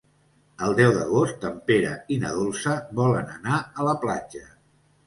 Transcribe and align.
El 0.67 0.71
deu 0.79 0.93
d'agost 0.95 1.45
en 1.51 1.61
Pere 1.67 1.91
i 2.17 2.17
na 2.25 2.35
Dolça 2.41 2.75
volen 3.03 3.31
anar 3.39 3.65
a 3.79 3.89
la 3.91 3.97
platja. 4.07 4.47